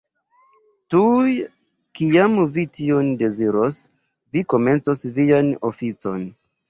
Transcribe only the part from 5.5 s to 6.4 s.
oficon.